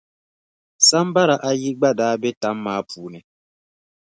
Sambara 0.87 1.35
ayi 1.49 1.69
gba 1.77 1.89
daa 1.99 2.15
be 2.21 2.29
tam 2.41 2.57
maa 2.65 2.81
puuni. 2.89 3.19